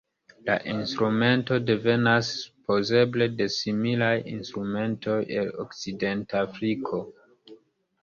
La 0.45 0.53
instrumento 0.69 1.57
devenas 1.67 2.31
supozeble 2.39 3.29
de 3.43 3.49
similaj 3.59 4.11
instrumentoj 4.35 5.21
el 5.39 5.55
Okcidentafriko. 5.69 7.07